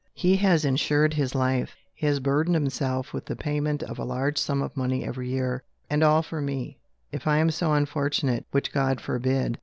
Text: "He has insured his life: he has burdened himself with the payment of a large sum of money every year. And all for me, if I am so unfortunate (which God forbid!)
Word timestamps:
"He 0.15 0.37
has 0.37 0.65
insured 0.65 1.13
his 1.13 1.35
life: 1.35 1.75
he 1.93 2.07
has 2.07 2.19
burdened 2.19 2.55
himself 2.55 3.13
with 3.13 3.25
the 3.27 3.35
payment 3.35 3.83
of 3.83 3.99
a 3.99 4.03
large 4.03 4.39
sum 4.39 4.63
of 4.63 4.75
money 4.75 5.03
every 5.05 5.29
year. 5.29 5.61
And 5.91 6.01
all 6.03 6.23
for 6.23 6.41
me, 6.41 6.79
if 7.11 7.27
I 7.27 7.37
am 7.37 7.51
so 7.51 7.73
unfortunate 7.73 8.47
(which 8.49 8.71
God 8.73 8.99
forbid!) 8.99 9.59